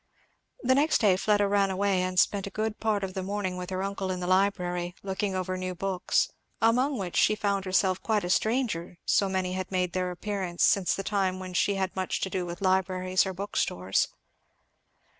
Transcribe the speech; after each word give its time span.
The 0.63 0.73
next 0.73 0.97
day 0.99 1.15
Fleda 1.15 1.47
ran 1.47 1.69
away 1.69 2.01
and 2.01 2.19
spent 2.19 2.47
a 2.47 2.49
good 2.49 2.79
part 2.79 3.03
of 3.03 3.13
the 3.13 3.21
morning 3.21 3.55
with 3.55 3.69
her 3.69 3.83
uncle 3.83 4.09
in 4.09 4.19
the 4.19 4.25
library, 4.25 4.95
looking 5.03 5.35
over 5.35 5.57
new 5.57 5.75
books; 5.75 6.31
among 6.59 6.97
which 6.97 7.15
she 7.15 7.35
found 7.35 7.65
herself 7.65 8.01
quite 8.01 8.23
a 8.23 8.29
stranger, 8.31 8.97
so 9.05 9.29
many 9.29 9.53
had 9.53 9.71
made 9.71 9.93
their 9.93 10.09
appearance 10.09 10.63
since 10.63 10.95
the 10.95 11.03
time 11.03 11.39
when 11.39 11.53
she 11.53 11.75
had 11.75 11.95
much 11.95 12.19
to 12.21 12.31
do 12.31 12.47
with 12.47 12.61
libraries 12.63 13.27
or 13.27 13.33
bookstores. 13.35 14.07